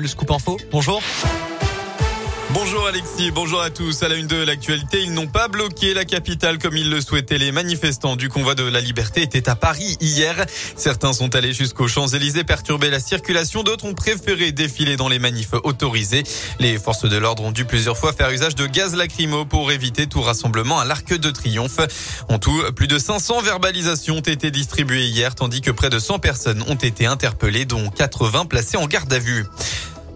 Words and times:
le 0.00 0.08
scoop 0.08 0.30
info. 0.30 0.56
Bonjour. 0.70 1.00
Bonjour 2.50 2.86
Alexis, 2.86 3.32
bonjour 3.32 3.60
à 3.60 3.70
tous. 3.70 4.02
À 4.02 4.08
la 4.08 4.14
une 4.14 4.28
de 4.28 4.36
l'actualité, 4.36 5.02
ils 5.02 5.12
n'ont 5.12 5.26
pas 5.26 5.48
bloqué 5.48 5.92
la 5.92 6.04
capitale 6.04 6.56
comme 6.58 6.76
ils 6.76 6.88
le 6.88 7.00
souhaitaient. 7.00 7.36
Les 7.36 7.52
manifestants 7.52 8.16
du 8.16 8.28
convoi 8.28 8.54
de 8.54 8.62
la 8.62 8.80
liberté 8.80 9.20
étaient 9.20 9.48
à 9.48 9.56
Paris 9.56 9.98
hier. 10.00 10.46
Certains 10.76 11.12
sont 11.12 11.34
allés 11.34 11.52
jusqu'aux 11.52 11.88
Champs-Élysées 11.88 12.44
perturber 12.44 12.88
la 12.88 13.00
circulation. 13.00 13.62
D'autres 13.62 13.84
ont 13.84 13.94
préféré 13.94 14.52
défiler 14.52 14.96
dans 14.96 15.08
les 15.08 15.18
manifs 15.18 15.52
autorisés. 15.64 16.22
Les 16.58 16.78
forces 16.78 17.06
de 17.06 17.16
l'ordre 17.16 17.42
ont 17.42 17.52
dû 17.52 17.64
plusieurs 17.66 17.98
fois 17.98 18.12
faire 18.12 18.30
usage 18.30 18.54
de 18.54 18.66
gaz 18.66 18.94
lacrymo 18.94 19.44
pour 19.44 19.70
éviter 19.70 20.06
tout 20.06 20.22
rassemblement 20.22 20.78
à 20.78 20.84
l'Arc 20.84 21.12
de 21.12 21.30
Triomphe. 21.30 21.80
En 22.28 22.38
tout, 22.38 22.62
plus 22.74 22.86
de 22.86 22.98
500 22.98 23.42
verbalisations 23.42 24.16
ont 24.16 24.20
été 24.20 24.50
distribuées 24.50 25.06
hier, 25.06 25.34
tandis 25.34 25.60
que 25.60 25.72
près 25.72 25.90
de 25.90 25.98
100 25.98 26.20
personnes 26.20 26.64
ont 26.68 26.76
été 26.76 27.06
interpellées, 27.06 27.66
dont 27.66 27.90
80 27.90 28.46
placées 28.46 28.78
en 28.78 28.86
garde 28.86 29.12
à 29.12 29.18
vue. 29.18 29.44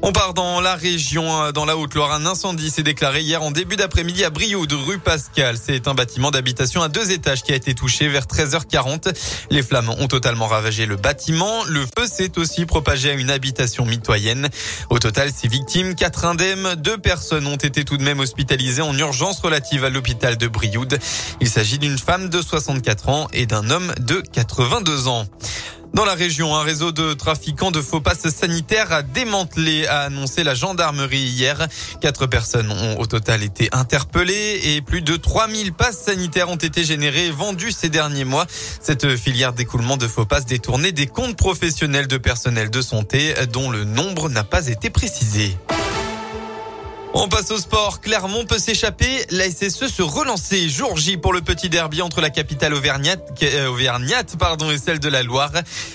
On 0.02 0.12
part 0.12 0.32
dans 0.32 0.62
la 0.62 0.76
région, 0.76 1.42
euh, 1.42 1.52
dans 1.52 1.66
la 1.66 1.76
Haute-Loire. 1.76 2.12
Un 2.12 2.24
incendie 2.24 2.70
s'est 2.70 2.82
déclaré 2.82 3.20
hier 3.20 3.42
en 3.42 3.50
début 3.50 3.76
d'après-midi 3.76 4.24
à 4.24 4.30
Brioude, 4.30 4.72
rue 4.72 4.98
Pascal. 4.98 5.56
C'est 5.62 5.88
un 5.88 5.94
bâtiment 5.94 6.30
d'habitation 6.30 6.80
à 6.82 6.88
deux 6.88 7.10
étages 7.10 7.42
qui 7.42 7.52
a 7.52 7.54
été 7.54 7.74
touché 7.74 8.08
vers 8.08 8.24
13h40. 8.24 9.14
Les 9.50 9.62
flammes 9.62 9.90
ont 9.90 10.08
totalement 10.08 10.46
ravagé 10.46 10.86
le 10.86 10.96
bâtiment. 10.96 11.64
Le 11.68 11.82
feu 11.82 12.06
s'est 12.06 12.38
aussi 12.38 12.64
propagé 12.64 13.10
à 13.10 13.12
une 13.12 13.30
habitation 13.30 13.84
mitoyenne. 13.84 14.48
Au 14.88 14.98
total, 14.98 15.30
six 15.34 15.48
victimes, 15.48 15.94
quatre 15.94 16.24
indemnes. 16.24 16.76
Deux 16.76 16.96
personnes 16.96 17.46
ont 17.46 17.56
été 17.56 17.84
tout 17.84 17.98
de 17.98 18.02
même 18.02 18.20
hospitalisées 18.20 18.82
en 18.82 18.96
urgence 18.96 19.40
relative 19.40 19.84
à 19.84 19.90
l'hôpital 19.90 20.38
de 20.38 20.48
Brioude. 20.48 20.98
Il 21.42 21.48
s'agit 21.48 21.78
d'une 21.78 21.98
femme 21.98 22.30
de 22.30 22.40
64 22.40 23.10
ans 23.10 23.28
et 23.34 23.44
d'un 23.44 23.68
homme 23.68 23.92
de 24.00 24.22
82 24.32 25.08
ans. 25.08 25.26
Dans 25.92 26.04
la 26.04 26.14
région, 26.14 26.54
un 26.54 26.62
réseau 26.62 26.92
de 26.92 27.14
trafiquants 27.14 27.72
de 27.72 27.80
faux 27.82 28.00
passes 28.00 28.28
sanitaires 28.28 28.92
a 28.92 29.02
démantelé, 29.02 29.86
a 29.86 30.02
annoncé 30.02 30.44
la 30.44 30.54
gendarmerie 30.54 31.18
hier. 31.18 31.66
Quatre 32.00 32.26
personnes 32.26 32.70
ont 32.70 32.98
au 33.00 33.06
total 33.06 33.42
été 33.42 33.68
interpellées 33.72 34.60
et 34.64 34.82
plus 34.82 35.02
de 35.02 35.16
3000 35.16 35.72
passes 35.72 35.98
sanitaires 35.98 36.48
ont 36.48 36.56
été 36.56 36.84
générées 36.84 37.26
et 37.26 37.30
vendues 37.32 37.72
ces 37.72 37.88
derniers 37.88 38.24
mois. 38.24 38.46
Cette 38.80 39.16
filière 39.16 39.52
d'écoulement 39.52 39.96
de 39.96 40.06
faux 40.06 40.26
passes 40.26 40.46
détournait 40.46 40.92
des 40.92 41.06
comptes 41.06 41.36
professionnels 41.36 42.06
de 42.06 42.18
personnel 42.18 42.70
de 42.70 42.82
santé 42.82 43.34
dont 43.52 43.70
le 43.70 43.84
nombre 43.84 44.28
n'a 44.28 44.44
pas 44.44 44.68
été 44.68 44.90
précisé. 44.90 45.56
On 47.12 47.28
passe 47.28 47.50
au 47.50 47.58
sport. 47.58 48.00
Clermont 48.00 48.44
peut 48.44 48.58
s'échapper. 48.58 49.26
La 49.30 49.50
SSE 49.50 49.88
se 49.88 50.02
relancer. 50.02 50.68
Jour 50.68 50.96
J 50.96 51.16
pour 51.16 51.32
le 51.32 51.40
petit 51.40 51.68
derby 51.68 52.02
entre 52.02 52.20
la 52.20 52.30
capitale 52.30 52.72
auvergnate, 52.72 53.20
euh, 53.42 53.68
auvergnate 53.68 54.36
et 54.72 54.78
celle 54.78 55.00
de 55.00 55.08
la 55.08 55.24
Loire. 55.24 55.50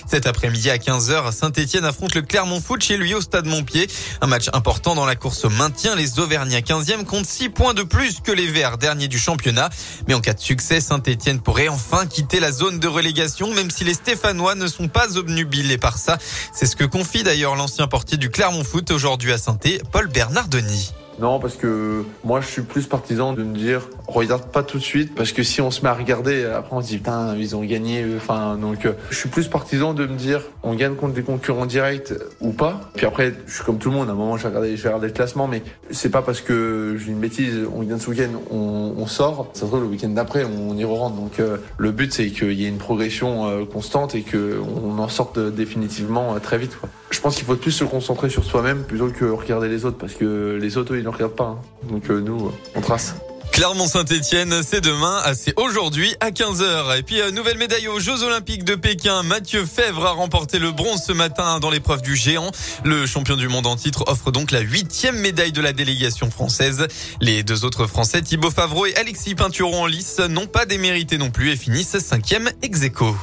Cet 0.06 0.26
après-midi 0.26 0.68
à 0.68 0.76
15h, 0.76 1.32
Saint-Etienne 1.32 1.86
affronte 1.86 2.14
le 2.14 2.20
Clermont 2.20 2.60
Foot 2.60 2.82
chez 2.82 2.98
lui 2.98 3.14
au 3.14 3.22
stade 3.22 3.46
Montpied. 3.46 3.88
Un 4.20 4.26
match 4.26 4.50
important 4.52 4.94
dans 4.94 5.06
la 5.06 5.16
course 5.16 5.46
au 5.46 5.48
maintien. 5.48 5.96
Les 5.96 6.18
Auvergnats 6.18 6.60
15e 6.60 7.04
comptent 7.04 7.26
6 7.26 7.48
points 7.48 7.74
de 7.74 7.82
plus 7.82 8.20
que 8.20 8.32
les 8.32 8.46
Verts, 8.46 8.76
derniers 8.76 9.08
du 9.08 9.18
championnat. 9.18 9.70
Mais 10.08 10.14
en 10.14 10.20
cas 10.20 10.34
de 10.34 10.40
succès, 10.40 10.82
Saint-Etienne 10.82 11.40
pourrait 11.40 11.68
enfin 11.68 12.04
quitter 12.06 12.40
la 12.40 12.52
zone 12.52 12.78
de 12.78 12.88
relégation, 12.88 13.54
même 13.54 13.70
si 13.70 13.84
les 13.84 13.94
Stéphanois 13.94 14.54
ne 14.54 14.66
sont 14.66 14.88
pas 14.88 15.16
obnubilés 15.16 15.78
par 15.78 15.96
ça. 15.96 16.18
C'est 16.52 16.66
ce 16.66 16.76
que 16.76 16.84
confie 16.84 17.22
d'ailleurs 17.22 17.56
l'ancien 17.56 17.86
portier 17.86 18.18
du 18.18 18.28
Clermont 18.28 18.64
Foot 18.64 18.90
aujourd'hui 18.90 19.32
à 19.32 19.38
saint 19.38 19.58
Paul 19.90 20.08
Bernardoni. 20.08 20.92
Non, 21.18 21.38
parce 21.38 21.56
que 21.56 22.04
moi, 22.24 22.40
je 22.40 22.46
suis 22.46 22.62
plus 22.62 22.86
partisan 22.86 23.32
de 23.32 23.42
me 23.42 23.56
dire, 23.56 23.88
regarde 24.06 24.50
pas 24.50 24.62
tout 24.62 24.78
de 24.78 24.82
suite, 24.82 25.14
parce 25.14 25.32
que 25.32 25.42
si 25.42 25.60
on 25.60 25.70
se 25.70 25.82
met 25.82 25.88
à 25.88 25.94
regarder, 25.94 26.44
après 26.44 26.76
on 26.76 26.80
se 26.80 26.88
dit, 26.88 26.98
putain, 26.98 27.36
ils 27.36 27.56
ont 27.56 27.62
gagné. 27.62 28.04
Enfin, 28.16 28.56
donc, 28.56 28.86
euh, 28.86 28.92
je 29.10 29.16
suis 29.16 29.28
plus 29.28 29.48
partisan 29.48 29.94
de 29.94 30.06
me 30.06 30.16
dire, 30.16 30.42
on 30.62 30.74
gagne 30.74 30.94
contre 30.94 31.14
des 31.14 31.22
concurrents 31.22 31.66
directs 31.66 32.12
ou 32.40 32.52
pas. 32.52 32.90
Puis 32.94 33.06
après, 33.06 33.34
je 33.46 33.54
suis 33.54 33.64
comme 33.64 33.78
tout 33.78 33.90
le 33.90 33.96
monde. 33.96 34.08
À 34.08 34.12
un 34.12 34.14
moment, 34.14 34.36
je 34.36 34.48
vais 34.48 34.76
je 34.76 34.88
le 34.88 35.08
classement, 35.10 35.48
mais 35.48 35.62
c'est 35.90 36.10
pas 36.10 36.22
parce 36.22 36.40
que 36.40 36.96
dis 36.98 37.10
une 37.10 37.18
bêtise, 37.18 37.66
on 37.74 37.82
gagne 37.82 37.98
ce 37.98 38.10
week-end, 38.10 38.30
on, 38.50 38.94
on 38.96 39.06
sort. 39.06 39.50
Ça 39.52 39.62
se 39.62 39.66
trouve 39.66 39.82
le 39.82 39.86
week-end 39.86 40.08
d'après, 40.08 40.44
on 40.44 40.76
y 40.76 40.84
re 40.84 40.90
rentre. 40.90 41.16
Donc, 41.16 41.40
euh, 41.40 41.58
le 41.78 41.90
but, 41.90 42.12
c'est 42.12 42.28
qu'il 42.28 42.52
y 42.52 42.64
ait 42.64 42.68
une 42.68 42.78
progression 42.78 43.46
euh, 43.46 43.64
constante 43.64 44.14
et 44.14 44.22
que 44.22 44.60
on 44.60 44.98
en 44.98 45.08
sorte 45.08 45.38
définitivement 45.38 46.38
très 46.40 46.58
vite. 46.58 46.76
Quoi. 46.78 46.88
Je 47.10 47.20
pense 47.20 47.36
qu'il 47.36 47.44
faut 47.44 47.56
plus 47.56 47.72
se 47.72 47.84
concentrer 47.84 48.30
sur 48.30 48.44
soi-même 48.44 48.82
plutôt 48.82 49.08
que 49.08 49.24
regarder 49.24 49.68
les 49.68 49.84
autres, 49.84 49.98
parce 49.98 50.14
que 50.14 50.58
les 50.60 50.76
autres, 50.76 50.96
ils 50.96 51.04
ne 51.04 51.08
regardent 51.08 51.36
pas. 51.36 51.44
Hein. 51.44 51.58
Donc 51.90 52.10
euh, 52.10 52.20
nous, 52.20 52.50
on 52.74 52.80
trace. 52.80 53.16
Clermont-Saint-Etienne, 53.56 54.60
c'est 54.62 54.82
demain, 54.82 55.18
ah, 55.24 55.34
c'est 55.34 55.58
aujourd'hui 55.58 56.14
à 56.20 56.30
15h. 56.30 56.98
Et 56.98 57.02
puis, 57.02 57.22
euh, 57.22 57.30
nouvelle 57.30 57.56
médaille 57.56 57.88
aux 57.88 57.98
Jeux 57.98 58.22
Olympiques 58.22 58.64
de 58.64 58.74
Pékin. 58.74 59.22
Mathieu 59.22 59.64
Fèvre 59.64 60.04
a 60.04 60.10
remporté 60.10 60.58
le 60.58 60.72
bronze 60.72 61.02
ce 61.06 61.12
matin 61.14 61.58
dans 61.58 61.70
l'épreuve 61.70 62.02
du 62.02 62.16
géant. 62.16 62.50
Le 62.84 63.06
champion 63.06 63.34
du 63.34 63.48
monde 63.48 63.66
en 63.66 63.76
titre 63.76 64.04
offre 64.08 64.30
donc 64.30 64.50
la 64.50 64.60
huitième 64.60 65.16
médaille 65.16 65.52
de 65.52 65.62
la 65.62 65.72
délégation 65.72 66.30
française. 66.30 66.86
Les 67.22 67.42
deux 67.44 67.64
autres 67.64 67.86
Français, 67.86 68.20
Thibaut 68.20 68.50
Favreau 68.50 68.84
et 68.84 68.94
Alexis 68.96 69.34
Peinturon 69.34 69.84
en 69.84 69.86
lice, 69.86 70.18
n'ont 70.18 70.46
pas 70.46 70.66
démérité 70.66 71.16
non 71.16 71.30
plus 71.30 71.50
et 71.50 71.56
finissent 71.56 71.98
cinquième 71.98 72.50
ex 72.60 72.82
aequo. 72.82 73.16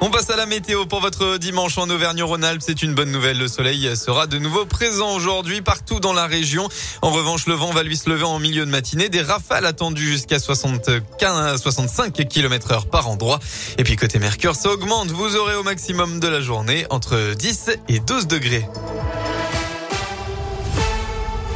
On 0.00 0.10
passe 0.10 0.30
à 0.30 0.36
la 0.36 0.46
météo 0.46 0.86
pour 0.86 1.00
votre 1.00 1.38
dimanche 1.38 1.76
en 1.76 1.90
Auvergne-Rhône-Alpes. 1.90 2.62
C'est 2.64 2.82
une 2.82 2.94
bonne 2.94 3.10
nouvelle. 3.10 3.36
Le 3.36 3.48
soleil 3.48 3.96
sera 3.96 4.28
de 4.28 4.38
nouveau 4.38 4.64
présent 4.64 5.12
aujourd'hui 5.14 5.60
partout 5.60 5.98
dans 5.98 6.12
la 6.12 6.26
région. 6.26 6.68
En 7.02 7.10
revanche, 7.10 7.46
le 7.46 7.54
vent 7.54 7.72
va 7.72 7.82
lui 7.82 7.96
se 7.96 8.08
lever 8.08 8.22
en 8.22 8.38
milieu 8.38 8.64
de 8.64 8.70
matinée. 8.70 9.08
Des 9.08 9.22
rafales 9.22 9.66
attendues 9.66 10.06
jusqu'à 10.06 10.38
75, 10.38 11.60
65 11.60 12.12
km 12.28 12.72
heure 12.72 12.86
par 12.86 13.08
endroit. 13.08 13.40
Et 13.76 13.82
puis 13.82 13.96
côté 13.96 14.20
Mercure, 14.20 14.54
ça 14.54 14.70
augmente. 14.70 15.10
Vous 15.10 15.34
aurez 15.34 15.56
au 15.56 15.64
maximum 15.64 16.20
de 16.20 16.28
la 16.28 16.40
journée 16.40 16.86
entre 16.90 17.34
10 17.34 17.70
et 17.88 17.98
12 17.98 18.28
degrés. 18.28 18.68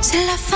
C'est 0.01 0.27
la 0.27 0.37
fin. 0.37 0.53